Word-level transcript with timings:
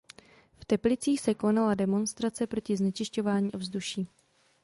V 0.59 0.65
Teplicích 0.65 1.19
se 1.21 1.33
konala 1.33 1.75
demonstrace 1.75 2.47
proti 2.47 2.77
znečišťování 2.77 3.51
ovzduší. 3.51 4.07